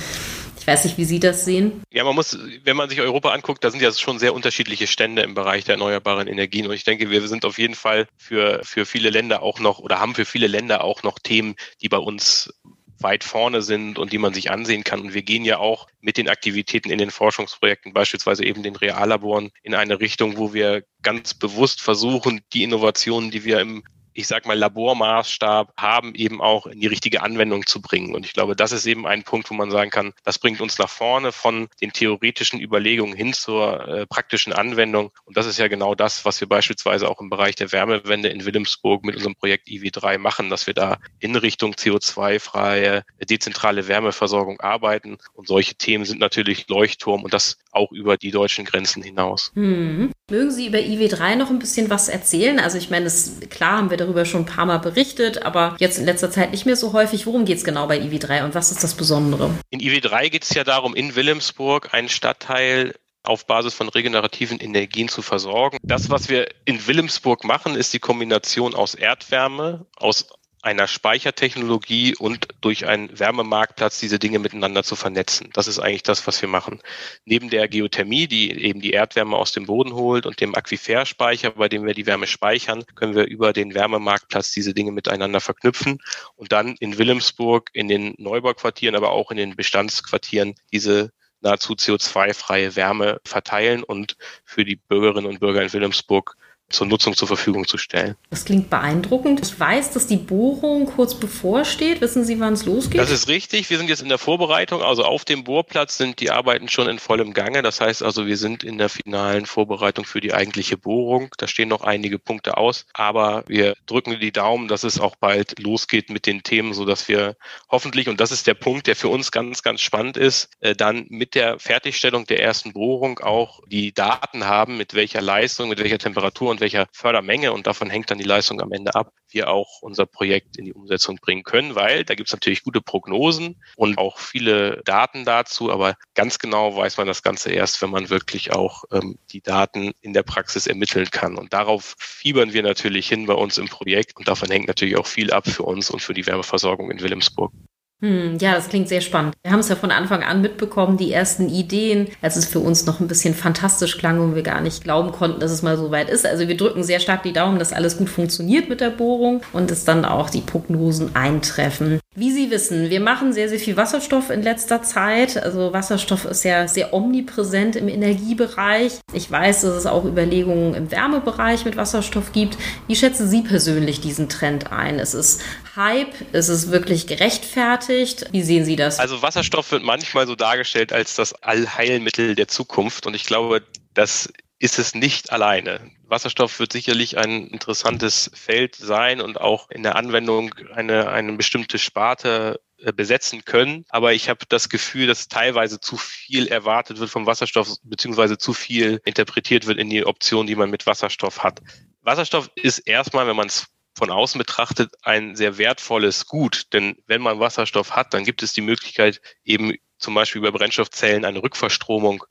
ich 0.60 0.68
weiß 0.68 0.84
nicht, 0.84 0.98
wie 0.98 1.06
Sie 1.06 1.20
das 1.20 1.46
sehen. 1.46 1.82
Ja, 1.92 2.04
man 2.04 2.16
muss, 2.16 2.38
wenn 2.64 2.76
man 2.76 2.90
sich 2.90 3.00
Europa 3.02 3.30
anguckt, 3.30 3.64
da 3.64 3.72
sind 3.72 3.82
ja 3.82 3.92
schon 3.92 4.20
sehr 4.20 4.34
unterschiedliche 4.34 4.88
Stände 4.88 5.22
im 5.22 5.34
Bereich 5.34 5.64
der 5.64 5.76
erneuerbaren 5.76 6.28
Energien. 6.28 6.68
Und 6.68 6.74
ich 6.74 6.84
denke, 6.84 7.10
wir 7.10 7.28
sind 7.28 7.46
auf 7.46 7.58
jeden 7.58 7.76
Fall 7.76 8.08
für, 8.18 8.62
für 8.64 8.86
viele 8.86 9.10
Länder 9.10 9.42
auch 9.42 9.60
noch 9.60 9.80
oder 9.80 10.00
haben 10.00 10.16
für 10.16 10.26
viele 10.26 10.48
Länder 10.48 10.84
auch 10.84 11.02
noch 11.04 11.18
Themen, 11.18 11.56
die 11.82 11.90
bei 11.90 11.98
uns 11.98 12.54
weit 13.02 13.24
vorne 13.24 13.62
sind 13.62 13.98
und 13.98 14.12
die 14.12 14.18
man 14.18 14.34
sich 14.34 14.52
ansehen 14.52 14.84
kann. 14.84 15.02
Und 15.02 15.14
wir 15.14 15.24
gehen 15.24 15.46
ja 15.46 15.58
auch 15.58 15.88
mit 16.02 16.18
den 16.18 16.30
Aktivitäten 16.30 16.90
in 16.90 16.98
den 16.98 17.12
Forschungsprojekten, 17.12 17.94
beispielsweise 17.94 18.44
eben 18.44 18.64
den 18.64 18.76
Reallaboren, 18.76 19.52
in 19.64 19.74
eine 19.74 20.00
Richtung, 20.00 20.38
wo 20.38 20.54
wir 20.54 20.84
ganz 21.02 21.34
bewusst 21.34 21.82
versuchen, 21.82 22.42
die 22.54 22.64
Innovationen, 22.64 23.32
die 23.32 23.44
wir 23.46 23.60
im 23.60 23.84
ich 24.20 24.28
sag 24.28 24.46
mal, 24.46 24.58
Labormaßstab 24.58 25.74
haben, 25.78 26.14
eben 26.14 26.42
auch 26.42 26.68
in 26.68 26.82
die 26.82 26.88
richtige 26.88 27.24
Anwendung 27.24 27.66
zu 27.66 27.82
bringen. 27.82 28.14
Und 28.14 28.26
ich 28.26 28.34
glaube, 28.34 28.54
das 28.54 28.74
ist 28.74 28.86
eben 28.86 29.08
ein 29.08 29.24
Punkt, 29.24 29.50
wo 29.50 29.54
man 29.54 29.72
sagen 29.72 29.92
kann, 29.92 30.14
das 30.26 30.40
bringt 30.40 30.60
uns 30.60 30.78
nach 30.78 30.90
vorne 30.90 31.32
von 31.32 31.70
den 31.80 31.94
theoretischen 31.94 32.60
Überlegungen 32.60 33.16
hin 33.16 33.32
zur 33.32 33.88
äh, 33.88 34.06
praktischen 34.06 34.52
Anwendung. 34.52 35.12
Und 35.24 35.38
das 35.38 35.46
ist 35.46 35.58
ja 35.58 35.70
genau 35.70 35.96
das, 35.96 36.26
was 36.26 36.42
wir 36.42 36.50
beispielsweise 36.50 37.10
auch 37.10 37.22
im 37.22 37.30
Bereich 37.30 37.56
der 37.56 37.72
Wärmewende 37.72 38.28
in 38.28 38.44
Wilhelmsburg 38.44 39.06
mit 39.06 39.16
unserem 39.16 39.36
Projekt 39.36 39.70
IW3 39.70 40.18
machen, 40.18 40.50
dass 40.50 40.68
wir 40.68 40.74
da 40.74 40.98
in 41.20 41.38
Richtung 41.38 41.76
CO2-freie, 41.76 43.06
dezentrale 43.30 43.88
Wärmeversorgung 43.88 44.60
arbeiten. 44.60 45.18
Und 45.34 45.48
solche 45.48 45.76
Themen 45.76 46.04
sind 46.04 46.20
natürlich 46.20 46.68
Leuchtturm 46.68 47.24
und 47.24 47.34
das 47.34 47.58
auch 47.72 47.94
über 47.94 48.18
die 48.18 48.32
deutschen 48.32 48.66
Grenzen 48.66 49.02
hinaus. 49.02 49.54
Mhm. 49.56 50.12
Mögen 50.30 50.52
Sie 50.52 50.68
über 50.68 50.78
IW3 50.78 51.36
noch 51.36 51.50
ein 51.50 51.60
bisschen 51.60 51.90
was 51.90 52.08
erzählen? 52.08 52.60
Also 52.60 52.78
ich 52.78 52.90
meine, 52.90 53.06
das, 53.06 53.40
klar 53.50 53.78
haben 53.78 53.90
wir 53.90 53.98
darüber 53.98 54.26
schon 54.26 54.42
ein 54.42 54.46
paar 54.46 54.66
Mal 54.66 54.78
berichtet, 54.78 55.44
aber 55.44 55.76
jetzt 55.80 55.98
in 55.98 56.06
letzter 56.06 56.30
Zeit 56.30 56.52
nicht 56.52 56.66
mehr 56.66 56.76
so 56.76 56.94
häufig. 56.94 57.26
Worum 57.26 57.46
geht 57.46 57.58
es 57.58 57.64
genau 57.64 57.88
bei 57.88 58.00
IW3 58.00 58.46
und 58.46 58.56
was 58.56 58.72
ist 58.72 58.84
das 58.84 58.94
Besondere? 58.94 59.50
In 59.70 59.80
IW3 59.80 60.30
geht 60.30 60.44
es 60.44 60.54
ja 60.54 60.64
darum, 60.64 60.96
in 60.96 61.16
Wilhelmsburg 61.16 61.94
einen 61.94 62.10
Stadtteil 62.10 62.94
auf 63.24 63.46
Basis 63.46 63.74
von 63.74 63.90
regenerativen 63.90 64.60
Energien 64.60 65.10
zu 65.10 65.22
versorgen. 65.22 65.78
Das, 65.84 66.10
was 66.10 66.30
wir 66.30 66.48
in 66.66 66.88
Wilhelmsburg 66.88 67.44
machen, 67.44 67.76
ist 67.76 67.94
die 67.94 68.00
Kombination 68.00 68.74
aus 68.74 68.96
Erdwärme, 68.96 69.86
aus 69.96 70.28
einer 70.62 70.88
Speichertechnologie 70.88 72.16
und 72.16 72.48
durch 72.62 72.86
einen 72.86 73.18
Wärmemarktplatz 73.18 74.00
diese 74.00 74.20
Dinge 74.20 74.40
miteinander 74.40 74.84
zu 74.84 74.96
vernetzen. 74.96 75.50
Das 75.54 75.68
ist 75.68 75.80
eigentlich 75.80 76.04
das, 76.04 76.28
was 76.28 76.42
wir 76.42 76.50
machen. 76.50 76.82
Neben 77.26 77.50
der 77.50 77.68
Geothermie, 77.68 78.28
die 78.28 78.52
eben 78.52 78.82
die 78.82 78.92
Erdwärme 78.92 79.38
aus 79.38 79.52
dem 79.52 79.66
Boden 79.66 79.94
holt 79.94 80.26
und 80.26 80.42
dem 80.42 80.56
Aquiferspeicher, 80.56 81.52
bei 81.52 81.70
dem 81.70 81.86
wir 81.86 81.94
die 81.94 82.06
Wärme 82.06 82.28
speichern, 82.28 82.84
können 82.96 83.16
wir 83.16 83.26
über 83.26 83.54
den 83.54 83.74
Wärmemarktplatz 83.74 84.52
diese 84.52 84.74
Dinge 84.74 84.92
miteinander 84.92 85.40
verknüpfen 85.40 86.00
und 86.36 86.52
dann 86.52 86.76
in 86.80 86.98
Wilhelmsburg, 86.98 87.70
in 87.74 87.88
den 87.88 88.16
Neubauquartieren, 88.18 88.96
aber 88.96 89.12
auch 89.12 89.32
in 89.32 89.38
den 89.38 89.56
Bestandsquartieren 89.56 90.56
diese 90.74 91.12
nahezu 91.42 91.74
CO2-freie 91.74 92.76
Wärme 92.76 93.22
verteilen 93.24 93.84
und 93.84 94.18
für 94.44 94.66
die 94.66 94.76
Bürgerinnen 94.76 95.28
und 95.28 95.40
Bürger 95.40 95.64
in 95.64 95.72
Wilhelmsburg 95.72 96.36
zur 96.70 96.88
Nutzung 96.88 97.16
zur 97.16 97.28
Verfügung 97.28 97.68
zu 97.68 97.78
stellen. 97.78 98.16
Das 98.30 98.46
klingt 98.46 98.70
beeindruckend. 98.70 99.42
Ich 99.44 99.60
weiß, 99.60 99.92
dass 99.92 100.08
die 100.08 100.18
Bohrung 100.18 100.86
kurz 100.86 101.16
bevorsteht. 101.16 102.02
Wissen 102.02 102.26
Sie, 102.26 102.40
wann 102.40 102.54
es 102.54 102.66
losgeht? 102.66 103.00
Das 103.00 103.12
ist 103.12 103.28
richtig. 103.28 103.70
Wir 103.70 103.78
sind 103.78 103.90
jetzt 103.90 104.02
in 104.02 104.10
der 104.10 104.18
Vorbereitung. 104.18 104.82
Also 104.82 105.04
auf 105.04 105.26
dem 105.26 105.44
Bohrplatz 105.44 105.98
sind 105.98 106.20
die 106.20 106.32
Arbeiten 106.32 106.70
schon 106.70 106.88
in 106.88 107.00
vollem 107.00 107.34
Gange. 107.34 107.62
Das 107.62 107.82
heißt 107.82 108.04
also, 108.04 108.28
wir 108.28 108.38
sind 108.38 108.64
in 108.64 108.78
der 108.78 108.90
finalen 108.90 109.46
Vorbereitung 109.46 110.06
für 110.06 110.22
die 110.22 110.34
eigentliche 110.34 110.78
Bohrung. 110.78 111.30
Da 111.38 111.48
stehen 111.48 111.70
noch 111.70 111.82
einige 111.82 112.20
Punkte 112.20 112.58
aus. 112.58 112.86
Aber 112.94 113.44
wir 113.48 113.76
drücken 113.86 114.20
die 114.20 114.32
Daumen, 114.32 114.68
dass 114.68 114.84
es 114.84 115.00
auch 115.00 115.16
bald 115.16 115.60
losgeht 115.60 116.10
mit 116.10 116.26
den 116.26 116.44
Themen, 116.44 116.74
sodass 116.74 117.08
wir 117.08 117.36
hoffentlich, 117.70 118.08
und 118.08 118.20
das 118.20 118.32
ist 118.32 118.48
der 118.48 118.54
Punkt, 118.54 118.88
der 118.88 118.96
für 118.96 119.10
uns 119.10 119.32
ganz, 119.32 119.64
ganz 119.64 119.82
spannend 119.82 120.18
ist, 120.18 120.50
äh, 120.60 120.76
dann 120.76 121.06
mit 121.10 121.36
der 121.36 121.60
Fertigstellung 121.60 122.26
der 122.26 122.42
ersten 122.42 122.74
Bohrung 122.74 123.20
auch 123.20 123.62
die 123.68 123.94
Daten 123.94 124.46
haben, 124.46 124.78
mit 124.78 124.94
welcher 124.94 125.22
Leistung, 125.22 125.70
mit 125.70 125.80
welcher 125.80 125.98
Temperatur 125.98 126.50
und 126.50 126.59
und 126.60 126.62
welcher 126.62 126.88
Fördermenge 126.92 127.54
und 127.54 127.68
davon 127.68 127.90
hängt 127.90 128.12
dann 128.12 128.18
die 128.18 128.24
Leistung 128.24 128.62
am 128.62 128.72
Ende 128.72 128.96
ab, 128.96 129.14
wir 129.30 129.50
auch 129.50 129.82
unser 129.82 130.06
Projekt 130.06 130.58
in 130.58 130.66
die 130.66 130.74
Umsetzung 130.74 131.18
bringen 131.18 131.44
können, 131.44 131.76
weil 131.76 132.04
da 132.04 132.16
gibt 132.16 132.30
es 132.30 132.34
natürlich 132.34 132.64
gute 132.64 132.82
Prognosen 132.82 133.62
und 133.76 133.98
auch 133.98 134.18
viele 134.18 134.82
Daten 134.84 135.26
dazu, 135.26 135.72
aber 135.72 135.96
ganz 136.16 136.40
genau 136.40 136.76
weiß 136.76 136.98
man 136.98 137.08
das 137.08 137.24
Ganze 137.24 137.52
erst, 137.52 137.82
wenn 137.82 137.90
man 137.90 138.10
wirklich 138.10 138.52
auch 138.52 138.84
ähm, 138.92 139.18
die 139.32 139.42
Daten 139.42 139.92
in 140.02 140.14
der 140.14 140.24
Praxis 140.24 140.68
ermitteln 140.68 141.10
kann. 141.12 141.38
Und 141.38 141.54
darauf 141.54 141.96
fiebern 142.00 142.54
wir 142.54 142.64
natürlich 142.64 143.08
hin 143.08 143.26
bei 143.26 143.34
uns 143.34 143.58
im 143.58 143.68
Projekt 143.68 144.18
und 144.18 144.28
davon 144.28 144.50
hängt 144.50 144.68
natürlich 144.68 144.98
auch 144.98 145.08
viel 145.08 145.32
ab 145.32 145.48
für 145.48 145.64
uns 145.64 145.90
und 145.90 146.02
für 146.02 146.14
die 146.14 146.26
Wärmeversorgung 146.26 146.92
in 146.92 147.00
Wilhelmsburg. 147.00 147.54
Hm, 148.02 148.38
ja, 148.40 148.56
das 148.56 148.70
klingt 148.70 148.88
sehr 148.88 149.02
spannend. 149.02 149.36
Wir 149.44 149.52
haben 149.52 149.60
es 149.60 149.68
ja 149.68 149.76
von 149.76 149.92
Anfang 149.92 150.24
an 150.24 150.42
mitbekommen, 150.42 150.96
die 150.96 151.12
ersten 151.12 151.50
Ideen, 151.50 152.08
als 152.22 152.38
es 152.38 152.46
für 152.46 152.60
uns 152.60 152.86
noch 152.86 153.02
ein 153.02 153.10
bisschen 153.10 153.34
fantastisch 153.34 153.98
klang 153.98 154.22
und 154.22 154.36
wir 154.36 154.44
gar 154.44 154.62
nicht 154.62 154.86
glauben 154.86 155.12
konnten, 155.12 155.42
dass 155.42 155.52
es 155.52 155.64
mal 155.64 155.78
so 155.78 155.92
weit 155.92 156.10
ist. 156.10 156.26
Also 156.26 156.48
wir 156.48 156.56
drücken 156.56 156.84
sehr 156.84 157.02
stark 157.02 157.24
die 157.24 157.34
Daumen, 157.34 157.60
dass 157.60 157.74
alles 157.74 157.98
gut 157.98 158.10
funktioniert 158.10 158.70
mit 158.70 158.80
der 158.80 158.90
Bohrung 158.90 159.42
und 159.52 159.70
dass 159.70 159.84
dann 159.84 160.06
auch 160.06 160.30
die 160.30 160.40
Prognosen 160.40 161.14
eintreffen. 161.14 162.00
Wie 162.16 162.32
Sie 162.32 162.50
wissen, 162.50 162.90
wir 162.90 163.00
machen 163.00 163.34
sehr, 163.34 163.48
sehr 163.48 163.60
viel 163.60 163.78
Wasserstoff 163.78 164.32
in 164.32 164.42
letzter 164.42 164.82
Zeit. 164.82 165.38
Also 165.38 165.72
Wasserstoff 165.72 166.26
ist 166.26 166.44
ja 166.44 166.68
sehr 166.68 166.94
omnipräsent 166.94 167.76
im 167.76 167.88
Energiebereich. 167.88 169.00
Ich 169.14 169.32
weiß, 169.32 169.62
dass 169.62 169.76
es 169.76 169.86
auch 169.86 170.04
Überlegungen 170.04 170.74
im 170.74 170.92
Wärmebereich 170.92 171.66
mit 171.66 171.78
Wasserstoff 171.78 172.34
gibt. 172.34 172.58
Wie 172.88 172.96
schätzen 172.96 173.30
Sie 173.30 173.44
persönlich 173.44 174.02
diesen 174.02 174.28
Trend 174.28 174.72
ein? 174.72 175.00
Es 175.00 175.14
ist 175.14 175.42
Hype? 175.78 176.14
Ist 176.34 176.50
es 176.50 176.72
wirklich 176.72 177.06
gerechtfertigt? 177.06 178.26
Wie 178.32 178.42
sehen 178.42 178.66
Sie 178.66 178.76
das? 178.76 179.00
Also 179.00 179.22
Wasserstoff 179.22 179.72
wird 179.72 179.84
manchmal 179.84 180.26
so 180.26 180.36
dargestellt 180.36 180.92
als 180.92 181.16
das 181.16 181.34
Allheilmittel 181.44 182.34
der 182.34 182.50
Zukunft 182.50 183.06
und 183.06 183.14
ich 183.14 183.24
glaube, 183.24 183.62
das 183.94 184.34
ist 184.60 184.78
es 184.78 184.94
nicht 184.94 185.32
alleine. 185.32 185.80
Wasserstoff 186.04 186.60
wird 186.60 186.74
sicherlich 186.74 187.18
ein 187.18 187.48
interessantes 187.48 188.30
Feld 188.34 188.76
sein 188.76 189.22
und 189.22 189.40
auch 189.40 189.70
in 189.70 189.84
der 189.84 189.96
Anwendung 189.96 190.54
eine, 190.74 191.10
eine 191.10 191.34
bestimmte 191.34 191.80
Sparte 191.80 192.60
äh, 192.78 192.92
besetzen 192.92 193.46
können. 193.46 193.86
Aber 193.90 194.14
ich 194.14 194.28
habe 194.28 194.46
das 194.50 194.68
Gefühl, 194.68 195.08
dass 195.08 195.30
teilweise 195.30 195.80
zu 195.80 195.96
viel 195.96 196.48
erwartet 196.48 197.00
wird 197.00 197.10
vom 197.10 197.26
Wasserstoff, 197.26 197.76
beziehungsweise 197.84 198.38
zu 198.38 198.54
viel 198.54 199.02
interpretiert 199.06 199.66
wird 199.66 199.80
in 199.80 199.90
die 199.90 200.06
Option, 200.06 200.46
die 200.46 200.56
man 200.56 200.70
mit 200.70 200.86
Wasserstoff 200.86 201.42
hat. 201.42 201.62
Wasserstoff 202.02 202.50
ist 202.56 202.80
erstmal, 202.80 203.28
wenn 203.28 203.38
man 203.38 203.48
es 203.48 203.68
von 203.98 204.12
außen 204.12 204.40
betrachtet 204.40 204.94
ein 205.04 205.36
sehr 205.36 205.58
wertvolles 205.58 206.26
Gut. 206.26 206.74
Denn 206.74 206.98
wenn 207.08 207.22
man 207.22 207.40
Wasserstoff 207.40 207.96
hat, 207.96 208.14
dann 208.14 208.26
gibt 208.26 208.44
es 208.44 208.54
die 208.54 208.62
Möglichkeit, 208.62 209.22
eben 209.46 209.74
zum 209.98 210.14
Beispiel 210.16 210.40
über 210.40 210.52
Brennstoffzellen 210.52 211.24
eine 211.24 211.44
Rückverstromung 211.44 212.24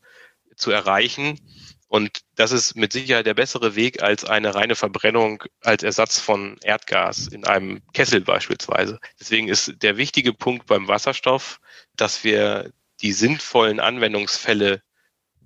zu 0.57 0.71
erreichen. 0.71 1.39
Und 1.89 2.21
das 2.35 2.53
ist 2.53 2.77
mit 2.77 2.93
Sicherheit 2.93 3.27
der 3.27 3.35
bessere 3.35 3.75
Weg 3.75 4.03
als 4.03 4.25
eine 4.25 4.55
reine 4.55 4.77
Verbrennung 4.77 5.43
als 5.63 5.83
Ersatz 5.83 6.21
von 6.21 6.59
Erdgas 6.63 7.29
in 7.29 7.47
einem 7.47 7.81
Kessel 7.95 8.21
beispielsweise. 8.21 9.01
Deswegen 9.19 9.49
ist 9.49 9.75
der 9.81 9.97
wichtige 9.97 10.35
Punkt 10.35 10.67
beim 10.67 10.87
Wasserstoff, 10.87 11.61
dass 11.97 12.25
wir 12.25 12.73
die 13.01 13.13
sinnvollen 13.13 13.81
Anwendungsfälle 13.81 14.83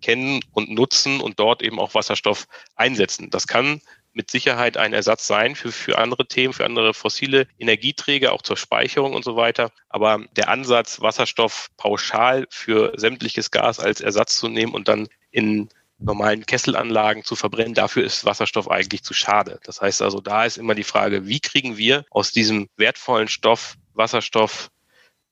kennen 0.00 0.40
und 0.52 0.68
nutzen 0.68 1.20
und 1.20 1.38
dort 1.38 1.62
eben 1.62 1.78
auch 1.78 1.94
Wasserstoff 1.94 2.48
einsetzen. 2.74 3.30
Das 3.30 3.46
kann 3.46 3.80
mit 4.12 4.30
Sicherheit 4.30 4.76
ein 4.76 4.92
Ersatz 4.92 5.26
sein 5.26 5.54
für, 5.54 5.70
für 5.72 5.98
andere 5.98 6.26
Themen, 6.26 6.52
für 6.52 6.64
andere 6.64 6.92
fossile 6.92 7.46
Energieträger, 7.58 8.32
auch 8.32 8.42
zur 8.42 8.56
Speicherung 8.56 9.14
und 9.14 9.24
so 9.24 9.36
weiter. 9.36 9.70
Aber 9.88 10.24
der 10.36 10.48
Ansatz, 10.48 11.00
Wasserstoff 11.00 11.68
pauschal 11.76 12.46
für 12.50 12.92
sämtliches 12.96 13.50
Gas 13.52 13.78
als 13.80 14.00
Ersatz 14.00 14.36
zu 14.36 14.48
nehmen 14.48 14.74
und 14.74 14.88
dann 14.88 15.08
in 15.30 15.70
normalen 16.04 16.46
Kesselanlagen 16.46 17.24
zu 17.24 17.36
verbrennen, 17.36 17.74
dafür 17.74 18.04
ist 18.04 18.24
Wasserstoff 18.24 18.70
eigentlich 18.70 19.02
zu 19.02 19.14
schade. 19.14 19.60
Das 19.64 19.80
heißt 19.80 20.02
also, 20.02 20.20
da 20.20 20.44
ist 20.44 20.58
immer 20.58 20.74
die 20.74 20.84
Frage, 20.84 21.26
wie 21.26 21.40
kriegen 21.40 21.76
wir 21.76 22.04
aus 22.10 22.30
diesem 22.30 22.68
wertvollen 22.76 23.28
Stoff 23.28 23.76
Wasserstoff 23.94 24.70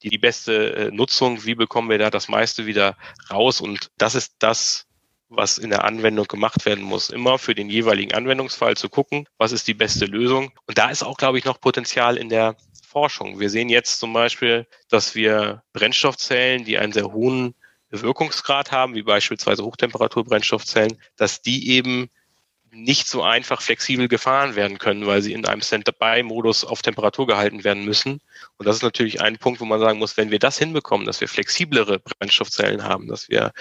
die, 0.03 0.09
die 0.09 0.19
beste 0.19 0.75
äh, 0.75 0.91
Nutzung, 0.91 1.45
wie 1.45 1.55
bekommen 1.55 1.91
wir 1.91 1.99
da 1.99 2.11
das 2.11 2.29
meiste 2.29 2.67
wieder 2.67 2.97
raus? 3.31 3.61
Und 3.61 3.91
das 3.99 4.15
ist 4.15 4.35
das, 4.39 4.87
was 5.29 5.59
in 5.59 5.71
der 5.71 5.85
Anwendung 5.85 6.27
gemacht 6.27 6.67
werden 6.67 6.83
muss. 6.83 7.11
Immer 7.11 7.39
für 7.39 7.55
den 7.55 7.71
jeweiligen 7.71 8.15
Anwendungsfall 8.15 8.77
zu 8.77 8.89
gucken, 8.89 9.27
was 9.39 9.53
ist 9.53 9.69
die 9.69 9.75
beste 9.75 10.07
Lösung. 10.07 10.53
Und 10.67 10.79
da 10.79 10.91
ist 10.91 11.03
auch, 11.03 11.17
glaube 11.17 11.39
ich, 11.39 11.45
noch 11.45 11.61
Potenzial 11.61 12.17
in 12.17 12.29
der 12.29 12.57
Forschung. 12.87 13.39
Wir 13.39 13.51
sehen 13.51 13.69
jetzt 13.69 14.01
zum 14.01 14.13
Beispiel, 14.13 14.67
dass 14.89 15.15
wir 15.15 15.63
Brennstoffzellen, 15.73 16.65
die 16.65 16.79
einen 16.79 16.93
sehr 16.93 17.13
hohen 17.13 17.55
Wirkungsgrad 17.91 18.73
haben, 18.73 18.95
wie 18.95 19.03
beispielsweise 19.03 19.65
Hochtemperaturbrennstoffzellen, 19.65 20.97
dass 21.17 21.43
die 21.43 21.71
eben 21.71 22.11
nicht 22.73 23.09
so 23.09 23.23
einfach 23.23 23.61
flexibel 23.61 24.09
gefahren 24.09 24.55
werden 24.55 24.79
können, 24.79 25.07
weil 25.07 25.23
sie 25.23 25.33
in 25.33 25.45
einem 25.47 25.61
Stand-by-Modus 25.61 26.65
auf 26.65 26.83
Temperatur 26.83 27.27
gehalten 27.27 27.65
werden 27.65 27.85
müssen. 27.85 28.21
Und 28.59 28.67
das 28.67 28.77
ist 28.77 28.83
natürlich 28.83 29.21
ein 29.21 29.39
Punkt, 29.39 29.61
wo 29.61 29.65
man 29.65 29.81
sagen 29.81 29.99
muss, 29.99 30.17
wenn 30.17 30.31
wir 30.31 30.39
das 30.39 30.59
hinbekommen, 30.59 31.07
dass 31.07 31.21
wir 31.21 31.29
flexiblere 31.29 31.99
Brennstoffzellen 31.99 32.85
haben, 32.85 33.09
dass 33.09 33.29
wir 33.29 33.53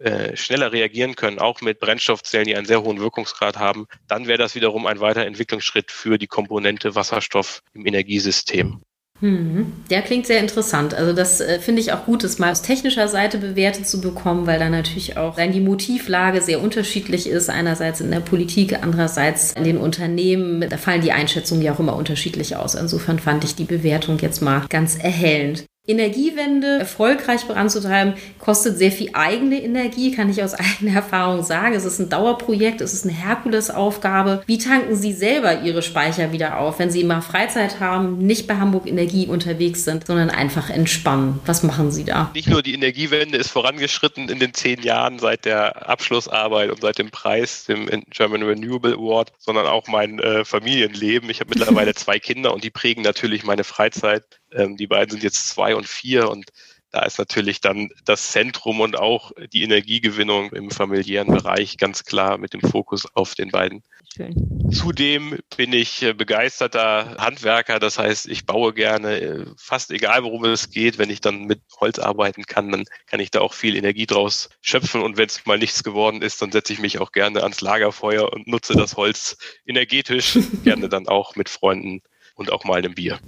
äh, 0.00 0.36
schneller 0.36 0.72
reagieren 0.72 1.16
können, 1.16 1.38
auch 1.38 1.60
mit 1.60 1.80
Brennstoffzellen, 1.80 2.46
die 2.46 2.56
einen 2.56 2.66
sehr 2.66 2.82
hohen 2.82 3.00
Wirkungsgrad 3.00 3.56
haben, 3.56 3.86
dann 4.06 4.26
wäre 4.26 4.38
das 4.38 4.54
wiederum 4.54 4.86
ein 4.86 5.00
weiterer 5.00 5.26
Entwicklungsschritt 5.26 5.90
für 5.90 6.18
die 6.18 6.26
Komponente 6.26 6.94
Wasserstoff 6.94 7.62
im 7.72 7.86
Energiesystem. 7.86 8.82
Hm, 9.20 9.72
der 9.90 10.02
klingt 10.02 10.26
sehr 10.26 10.38
interessant. 10.38 10.94
Also 10.94 11.12
das 11.12 11.40
äh, 11.40 11.58
finde 11.58 11.80
ich 11.80 11.92
auch 11.92 12.04
gut, 12.04 12.22
das 12.22 12.38
mal 12.38 12.52
aus 12.52 12.62
technischer 12.62 13.08
Seite 13.08 13.38
bewertet 13.38 13.88
zu 13.88 14.00
bekommen, 14.00 14.46
weil 14.46 14.60
da 14.60 14.68
natürlich 14.68 15.16
auch 15.16 15.34
dann 15.36 15.50
die 15.50 15.60
Motivlage 15.60 16.40
sehr 16.40 16.62
unterschiedlich 16.62 17.28
ist. 17.28 17.50
Einerseits 17.50 18.00
in 18.00 18.12
der 18.12 18.20
Politik, 18.20 18.78
andererseits 18.80 19.52
in 19.52 19.64
den 19.64 19.76
Unternehmen. 19.76 20.64
Da 20.68 20.76
fallen 20.76 21.00
die 21.00 21.12
Einschätzungen 21.12 21.62
ja 21.62 21.72
auch 21.74 21.80
immer 21.80 21.96
unterschiedlich 21.96 22.54
aus. 22.54 22.76
Insofern 22.76 23.18
fand 23.18 23.42
ich 23.42 23.56
die 23.56 23.64
Bewertung 23.64 24.18
jetzt 24.20 24.40
mal 24.40 24.64
ganz 24.68 24.96
erhellend. 24.96 25.64
Energiewende 25.88 26.80
erfolgreich 26.80 27.40
voranzutreiben, 27.40 28.12
kostet 28.38 28.76
sehr 28.76 28.92
viel 28.92 29.08
eigene 29.14 29.62
Energie, 29.62 30.12
kann 30.12 30.28
ich 30.28 30.42
aus 30.42 30.52
eigener 30.54 30.96
Erfahrung 30.96 31.42
sagen. 31.42 31.74
Es 31.74 31.86
ist 31.86 31.98
ein 31.98 32.10
Dauerprojekt, 32.10 32.82
es 32.82 32.92
ist 32.92 33.04
eine 33.04 33.14
Herkulesaufgabe. 33.14 34.42
Wie 34.46 34.58
tanken 34.58 34.94
Sie 34.94 35.14
selber 35.14 35.62
Ihre 35.62 35.80
Speicher 35.80 36.30
wieder 36.30 36.58
auf, 36.58 36.78
wenn 36.78 36.90
Sie 36.90 37.04
mal 37.04 37.22
Freizeit 37.22 37.80
haben, 37.80 38.18
nicht 38.18 38.46
bei 38.46 38.56
Hamburg 38.56 38.86
Energie 38.86 39.26
unterwegs 39.26 39.84
sind, 39.84 40.06
sondern 40.06 40.28
einfach 40.28 40.68
entspannen? 40.68 41.40
Was 41.46 41.62
machen 41.62 41.90
Sie 41.90 42.04
da? 42.04 42.30
Nicht 42.34 42.48
nur 42.48 42.62
die 42.62 42.74
Energiewende 42.74 43.38
ist 43.38 43.50
vorangeschritten 43.50 44.28
in 44.28 44.38
den 44.38 44.52
zehn 44.52 44.82
Jahren 44.82 45.18
seit 45.18 45.46
der 45.46 45.88
Abschlussarbeit 45.88 46.70
und 46.70 46.82
seit 46.82 46.98
dem 46.98 47.10
Preis, 47.10 47.64
dem 47.64 47.88
German 48.10 48.42
Renewable 48.42 48.92
Award, 48.92 49.32
sondern 49.38 49.66
auch 49.66 49.86
mein 49.88 50.18
äh, 50.18 50.44
Familienleben. 50.44 51.30
Ich 51.30 51.40
habe 51.40 51.50
mittlerweile 51.56 51.94
zwei 51.94 52.18
Kinder 52.18 52.52
und 52.52 52.62
die 52.62 52.70
prägen 52.70 53.02
natürlich 53.02 53.44
meine 53.44 53.64
Freizeit. 53.64 54.24
Ähm, 54.52 54.76
die 54.76 54.86
beiden 54.86 55.10
sind 55.10 55.22
jetzt 55.22 55.48
zwei 55.48 55.74
und 55.74 55.86
vier 55.86 56.30
und 56.30 56.50
da 56.90 57.02
ist 57.02 57.18
natürlich 57.18 57.60
dann 57.60 57.90
das 58.04 58.30
Zentrum 58.30 58.80
und 58.80 58.98
auch 58.98 59.32
die 59.52 59.62
Energiegewinnung 59.62 60.52
im 60.52 60.70
familiären 60.70 61.28
Bereich 61.28 61.76
ganz 61.76 62.04
klar 62.04 62.38
mit 62.38 62.54
dem 62.54 62.62
Fokus 62.62 63.06
auf 63.14 63.34
den 63.34 63.50
beiden. 63.50 63.82
Schön. 64.16 64.70
Zudem 64.72 65.38
bin 65.56 65.72
ich 65.72 66.02
äh, 66.02 66.14
begeisterter 66.14 67.16
Handwerker, 67.18 67.78
das 67.78 67.98
heißt, 67.98 68.26
ich 68.26 68.46
baue 68.46 68.72
gerne, 68.72 69.20
äh, 69.20 69.44
fast 69.58 69.90
egal 69.90 70.24
worum 70.24 70.46
es 70.46 70.70
geht, 70.70 70.98
wenn 70.98 71.10
ich 71.10 71.20
dann 71.20 71.44
mit 71.44 71.60
Holz 71.78 71.98
arbeiten 71.98 72.44
kann, 72.44 72.72
dann 72.72 72.84
kann 73.06 73.20
ich 73.20 73.30
da 73.30 73.40
auch 73.40 73.52
viel 73.52 73.76
Energie 73.76 74.06
draus 74.06 74.48
schöpfen 74.62 75.02
und 75.02 75.18
wenn 75.18 75.26
es 75.26 75.44
mal 75.44 75.58
nichts 75.58 75.84
geworden 75.84 76.22
ist, 76.22 76.40
dann 76.40 76.52
setze 76.52 76.72
ich 76.72 76.80
mich 76.80 76.98
auch 76.98 77.12
gerne 77.12 77.42
ans 77.42 77.60
Lagerfeuer 77.60 78.32
und 78.32 78.48
nutze 78.48 78.74
das 78.74 78.96
Holz 78.96 79.36
energetisch, 79.66 80.38
gerne 80.64 80.88
dann 80.88 81.06
auch 81.06 81.36
mit 81.36 81.50
Freunden 81.50 82.00
und 82.34 82.50
auch 82.50 82.64
mal 82.64 82.78
einem 82.78 82.94
Bier. 82.94 83.20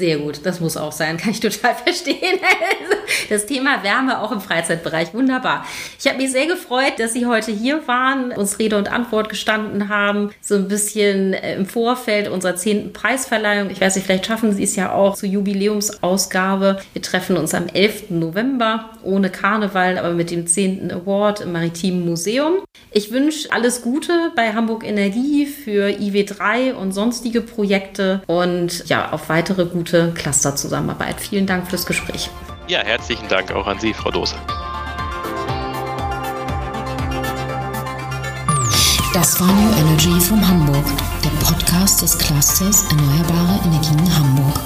Sehr 0.00 0.16
gut, 0.16 0.40
das 0.44 0.60
muss 0.60 0.78
auch 0.78 0.92
sein, 0.92 1.18
kann 1.18 1.32
ich 1.32 1.40
total 1.40 1.74
verstehen. 1.84 2.40
Das 3.28 3.46
Thema 3.46 3.82
Wärme 3.82 4.20
auch 4.20 4.32
im 4.32 4.40
Freizeitbereich, 4.40 5.14
wunderbar. 5.14 5.64
Ich 5.98 6.06
habe 6.06 6.18
mich 6.18 6.32
sehr 6.32 6.46
gefreut, 6.46 6.94
dass 6.98 7.12
Sie 7.12 7.26
heute 7.26 7.52
hier 7.52 7.86
waren, 7.86 8.32
uns 8.32 8.58
Rede 8.58 8.76
und 8.76 8.90
Antwort 8.90 9.28
gestanden 9.28 9.88
haben, 9.88 10.30
so 10.40 10.54
ein 10.54 10.68
bisschen 10.68 11.34
äh, 11.34 11.56
im 11.56 11.66
Vorfeld 11.66 12.28
unserer 12.28 12.56
zehnten 12.56 12.92
Preisverleihung. 12.92 13.70
Ich 13.70 13.80
weiß 13.80 13.96
nicht, 13.96 14.04
vielleicht 14.04 14.26
schaffen 14.26 14.52
Sie 14.52 14.64
es 14.64 14.76
ja 14.76 14.92
auch 14.92 15.14
zur 15.14 15.28
Jubiläumsausgabe. 15.28 16.80
Wir 16.92 17.02
treffen 17.02 17.36
uns 17.36 17.54
am 17.54 17.66
11. 17.68 18.10
November, 18.10 18.90
ohne 19.02 19.30
Karneval, 19.30 19.98
aber 19.98 20.12
mit 20.12 20.30
dem 20.30 20.46
zehnten 20.46 20.90
Award 20.90 21.40
im 21.40 21.52
Maritimen 21.52 22.04
Museum. 22.04 22.54
Ich 22.92 23.12
wünsche 23.12 23.52
alles 23.52 23.82
Gute 23.82 24.32
bei 24.34 24.52
Hamburg 24.52 24.84
Energie 24.84 25.46
für 25.46 25.88
IW3 25.88 26.74
und 26.74 26.92
sonstige 26.92 27.40
Projekte 27.40 28.22
und 28.26 28.88
ja, 28.88 29.12
auf 29.12 29.28
weitere 29.28 29.66
gute 29.66 30.12
Clusterzusammenarbeit. 30.14 31.20
Vielen 31.20 31.46
Dank 31.46 31.68
fürs 31.68 31.86
Gespräch. 31.86 32.30
Ja, 32.70 32.84
herzlichen 32.84 33.26
Dank 33.26 33.50
auch 33.50 33.66
an 33.66 33.80
Sie, 33.80 33.92
Frau 33.92 34.12
Dose. 34.12 34.36
Das 39.12 39.40
war 39.40 39.48
New 39.48 39.72
Energy 39.72 40.20
from 40.20 40.46
Hamburg, 40.46 40.84
der 41.24 41.30
Podcast 41.44 42.00
des 42.00 42.16
Clusters 42.16 42.84
Erneuerbare 42.90 43.58
Energien 43.64 44.16
Hamburg. 44.16 44.60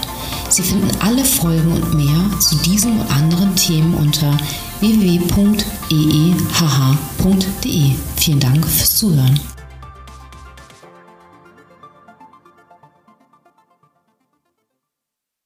Sie 0.51 0.61
finden 0.61 0.91
alle 1.01 1.25
Folgen 1.25 1.73
und 1.73 1.95
mehr 1.95 2.39
zu 2.41 2.57
diesen 2.57 3.01
und 3.01 3.11
anderen 3.11 3.57
Themen 3.57 3.95
unter 3.95 4.37
www.eehh.de. 4.81 5.53
Vielen 8.17 8.41
Dank 8.41 8.67
fürs 8.67 8.97
Zuhören. 8.97 9.41